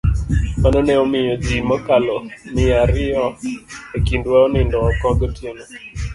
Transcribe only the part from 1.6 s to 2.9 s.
mokalo mia